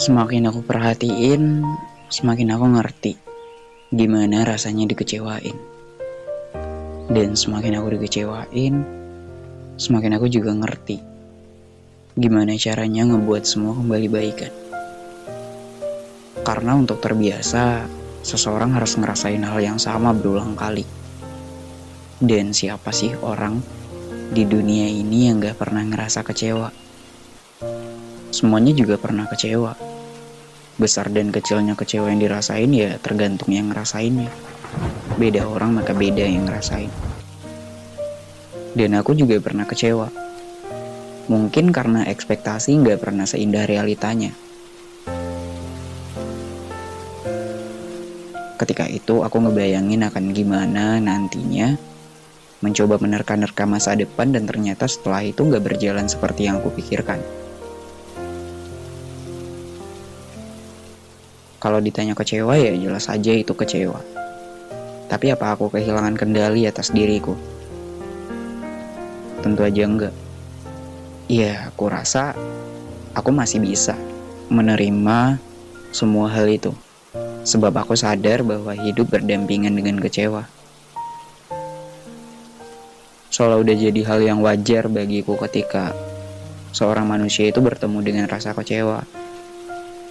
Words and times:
Semakin 0.00 0.48
aku 0.50 0.66
perhatiin, 0.66 1.62
semakin 2.10 2.56
aku 2.56 2.66
ngerti 2.72 3.12
gimana 3.94 4.42
rasanya 4.42 4.88
dikecewain. 4.88 5.69
Dan 7.10 7.34
semakin 7.34 7.82
aku 7.82 7.98
dikecewain, 7.98 8.74
semakin 9.74 10.14
aku 10.14 10.30
juga 10.30 10.54
ngerti 10.54 11.10
gimana 12.18 12.58
caranya 12.58 13.06
ngebuat 13.06 13.46
semua 13.46 13.72
kembali 13.78 14.08
baikan. 14.10 14.52
Karena 16.42 16.74
untuk 16.74 16.98
terbiasa, 16.98 17.86
seseorang 18.26 18.74
harus 18.74 18.98
ngerasain 18.98 19.40
hal 19.40 19.58
yang 19.62 19.78
sama 19.78 20.10
berulang 20.10 20.58
kali. 20.58 20.82
Dan 22.20 22.52
siapa 22.52 22.90
sih 22.90 23.14
orang 23.24 23.62
di 24.34 24.44
dunia 24.44 24.90
ini 24.90 25.30
yang 25.30 25.38
gak 25.40 25.56
pernah 25.56 25.86
ngerasa 25.86 26.26
kecewa? 26.26 26.68
Semuanya 28.34 28.74
juga 28.74 29.00
pernah 29.00 29.24
kecewa. 29.30 29.72
Besar 30.76 31.08
dan 31.14 31.32
kecilnya 31.32 31.72
kecewa 31.72 32.12
yang 32.12 32.20
dirasain 32.20 32.72
ya 32.72 33.00
tergantung 33.00 33.52
yang 33.54 33.72
ngerasainnya. 33.72 34.28
Beda 35.16 35.48
orang 35.48 35.76
maka 35.76 35.92
beda 35.96 36.24
yang 36.24 36.48
ngerasain. 36.48 37.09
Dan 38.74 38.94
aku 38.94 39.18
juga 39.18 39.38
pernah 39.42 39.66
kecewa. 39.66 40.10
Mungkin 41.30 41.70
karena 41.70 42.06
ekspektasi 42.10 42.74
nggak 42.82 42.98
pernah 43.02 43.26
seindah 43.26 43.66
realitanya. 43.66 44.34
Ketika 48.60 48.84
itu 48.90 49.24
aku 49.24 49.40
ngebayangin 49.40 50.04
akan 50.04 50.24
gimana 50.36 51.00
nantinya 51.00 51.80
mencoba 52.60 53.00
menerka-nerka 53.00 53.64
masa 53.64 53.96
depan 53.96 54.36
dan 54.36 54.44
ternyata 54.44 54.84
setelah 54.84 55.24
itu 55.24 55.40
nggak 55.40 55.64
berjalan 55.64 56.04
seperti 56.04 56.44
yang 56.44 56.60
aku 56.60 56.68
pikirkan. 56.76 57.24
Kalau 61.60 61.80
ditanya 61.80 62.16
kecewa 62.16 62.56
ya 62.56 62.72
jelas 62.76 63.08
saja 63.08 63.32
itu 63.32 63.52
kecewa. 63.52 64.00
Tapi 65.08 65.26
apa 65.32 65.56
aku 65.56 65.72
kehilangan 65.72 66.16
kendali 66.16 66.64
atas 66.68 66.92
diriku? 66.92 67.36
Tentu 69.50 69.66
aja 69.66 69.82
enggak. 69.82 70.14
Ya, 71.26 71.66
aku 71.66 71.90
rasa 71.90 72.38
aku 73.18 73.34
masih 73.34 73.58
bisa 73.58 73.98
menerima 74.46 75.42
semua 75.90 76.30
hal 76.30 76.46
itu. 76.46 76.70
Sebab 77.42 77.74
aku 77.74 77.98
sadar 77.98 78.46
bahwa 78.46 78.70
hidup 78.78 79.10
berdampingan 79.10 79.74
dengan 79.74 79.98
kecewa. 79.98 80.46
Soalnya 83.34 83.58
udah 83.58 83.74
jadi 83.90 84.00
hal 84.06 84.22
yang 84.22 84.38
wajar 84.38 84.86
bagiku 84.86 85.34
ketika 85.42 85.98
seorang 86.70 87.10
manusia 87.10 87.50
itu 87.50 87.58
bertemu 87.58 88.06
dengan 88.06 88.26
rasa 88.30 88.54
kecewa 88.54 89.02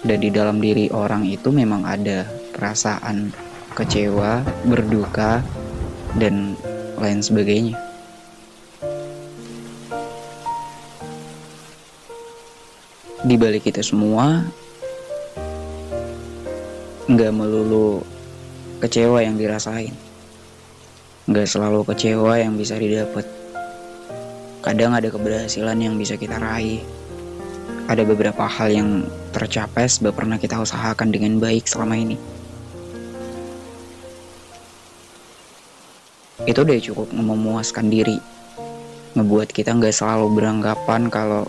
dan 0.00 0.16
di 0.16 0.32
dalam 0.32 0.64
diri 0.64 0.88
orang 0.88 1.28
itu 1.28 1.52
memang 1.52 1.84
ada 1.84 2.24
perasaan 2.56 3.36
kecewa, 3.76 4.40
berduka, 4.64 5.44
dan 6.16 6.56
lain 6.96 7.20
sebagainya. 7.20 7.85
Di 13.24 13.40
balik 13.40 13.64
itu 13.64 13.80
semua, 13.80 14.44
nggak 17.08 17.32
melulu 17.32 18.04
kecewa 18.84 19.24
yang 19.24 19.40
dirasain. 19.40 19.96
Nggak 21.24 21.48
selalu 21.48 21.80
kecewa 21.88 22.36
yang 22.36 22.60
bisa 22.60 22.76
didapat. 22.76 23.24
Kadang 24.60 24.92
ada 24.92 25.08
keberhasilan 25.08 25.80
yang 25.80 25.96
bisa 25.96 26.20
kita 26.20 26.36
raih, 26.36 26.84
ada 27.88 28.04
beberapa 28.04 28.44
hal 28.44 28.68
yang 28.68 29.08
tercapai 29.32 29.88
sebab 29.88 30.12
pernah 30.12 30.36
kita 30.36 30.60
usahakan 30.60 31.08
dengan 31.08 31.40
baik 31.40 31.64
selama 31.64 31.96
ini. 31.96 32.20
Itu 36.44 36.68
udah 36.68 36.78
cukup 36.84 37.16
memuaskan 37.16 37.88
diri, 37.88 38.20
ngebuat 39.16 39.56
kita 39.56 39.72
nggak 39.72 39.96
selalu 39.96 40.36
beranggapan 40.36 41.08
kalau 41.08 41.48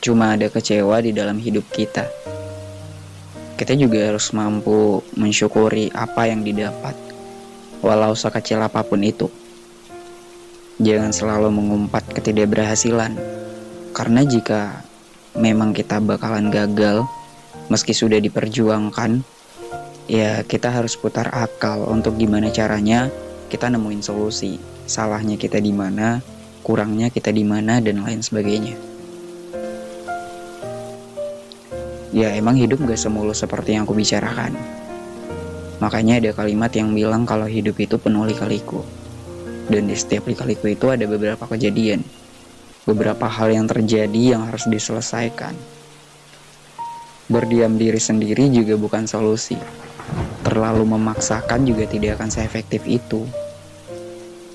cuma 0.00 0.36
ada 0.36 0.48
kecewa 0.48 1.04
di 1.04 1.12
dalam 1.12 1.36
hidup 1.36 1.64
kita. 1.68 2.08
Kita 3.60 3.76
juga 3.76 4.08
harus 4.08 4.32
mampu 4.32 5.04
mensyukuri 5.20 5.92
apa 5.92 6.24
yang 6.28 6.40
didapat, 6.40 6.96
walau 7.84 8.16
sekecil 8.16 8.64
apa 8.64 8.80
pun 8.80 9.04
itu. 9.04 9.28
Jangan 10.80 11.12
selalu 11.12 11.52
mengumpat 11.52 12.08
ketidakberhasilan, 12.16 13.20
karena 13.92 14.24
jika 14.24 14.80
memang 15.36 15.76
kita 15.76 16.00
bakalan 16.00 16.48
gagal 16.48 17.04
meski 17.70 17.94
sudah 17.94 18.18
diperjuangkan 18.18 19.22
ya 20.10 20.42
kita 20.42 20.74
harus 20.74 20.98
putar 20.98 21.30
akal 21.30 21.86
untuk 21.86 22.18
gimana 22.18 22.50
caranya 22.50 23.06
kita 23.46 23.70
nemuin 23.70 24.02
solusi 24.02 24.58
salahnya 24.90 25.38
kita 25.38 25.62
di 25.62 25.70
mana 25.70 26.18
kurangnya 26.66 27.14
kita 27.14 27.30
di 27.30 27.46
mana 27.46 27.78
dan 27.78 28.02
lain 28.02 28.18
sebagainya 28.18 28.74
ya 32.10 32.34
emang 32.34 32.58
hidup 32.58 32.82
gak 32.86 32.98
semulus 32.98 33.42
seperti 33.42 33.78
yang 33.78 33.86
aku 33.86 33.94
bicarakan 33.94 34.54
makanya 35.78 36.20
ada 36.20 36.30
kalimat 36.36 36.70
yang 36.74 36.92
bilang 36.92 37.24
kalau 37.24 37.48
hidup 37.48 37.78
itu 37.80 37.96
penuh 37.96 38.26
lika-liku 38.28 38.84
dan 39.70 39.86
di 39.86 39.94
setiap 39.94 40.26
lika-liku 40.26 40.70
itu 40.70 40.90
ada 40.90 41.06
beberapa 41.06 41.46
kejadian 41.46 42.02
beberapa 42.88 43.28
hal 43.28 43.52
yang 43.52 43.66
terjadi 43.68 44.36
yang 44.36 44.42
harus 44.48 44.64
diselesaikan. 44.66 45.52
Berdiam 47.30 47.78
diri 47.78 48.00
sendiri 48.00 48.50
juga 48.50 48.74
bukan 48.74 49.06
solusi. 49.06 49.54
Terlalu 50.42 50.82
memaksakan 50.82 51.62
juga 51.62 51.86
tidak 51.86 52.18
akan 52.18 52.30
seefektif 52.32 52.82
itu. 52.90 53.22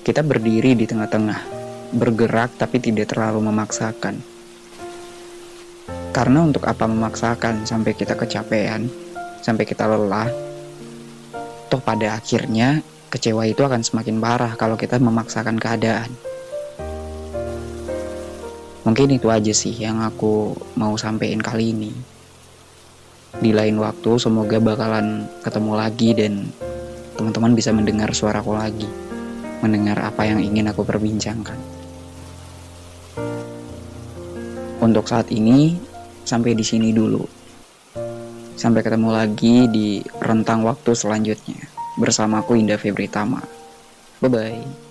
Kita 0.04 0.20
berdiri 0.20 0.76
di 0.76 0.84
tengah-tengah, 0.84 1.40
bergerak 1.96 2.60
tapi 2.60 2.76
tidak 2.82 3.16
terlalu 3.16 3.48
memaksakan. 3.48 4.35
Karena 6.16 6.40
untuk 6.40 6.64
apa 6.64 6.88
memaksakan 6.88 7.68
sampai 7.68 7.92
kita 7.92 8.16
kecapean, 8.16 8.88
sampai 9.44 9.68
kita 9.68 9.84
lelah, 9.84 10.32
toh 11.68 11.76
pada 11.76 12.16
akhirnya 12.16 12.80
kecewa 13.12 13.44
itu 13.44 13.60
akan 13.60 13.84
semakin 13.84 14.16
parah 14.16 14.56
kalau 14.56 14.80
kita 14.80 14.96
memaksakan 14.96 15.60
keadaan. 15.60 16.08
Mungkin 18.88 19.12
itu 19.12 19.28
aja 19.28 19.52
sih 19.52 19.76
yang 19.76 20.00
aku 20.00 20.56
mau 20.80 20.96
sampein 20.96 21.36
kali 21.36 21.76
ini. 21.76 21.92
Di 23.36 23.52
lain 23.52 23.76
waktu 23.76 24.16
semoga 24.16 24.56
bakalan 24.56 25.28
ketemu 25.44 25.72
lagi 25.76 26.16
dan 26.16 26.48
teman-teman 27.20 27.52
bisa 27.52 27.76
mendengar 27.76 28.08
suaraku 28.16 28.56
lagi. 28.56 28.88
Mendengar 29.60 30.00
apa 30.00 30.24
yang 30.24 30.40
ingin 30.40 30.72
aku 30.72 30.80
perbincangkan. 30.80 31.60
Untuk 34.80 35.04
saat 35.12 35.28
ini 35.28 35.76
sampai 36.26 36.58
di 36.58 36.66
sini 36.66 36.90
dulu. 36.90 37.22
Sampai 38.58 38.82
ketemu 38.82 39.14
lagi 39.14 39.70
di 39.70 40.02
rentang 40.18 40.66
waktu 40.66 40.92
selanjutnya 40.92 41.60
bersamaku 41.96 42.58
Indah 42.58 42.76
Febri 42.76 43.06
Tama. 43.06 43.40
Bye 44.20 44.28
bye. 44.28 44.85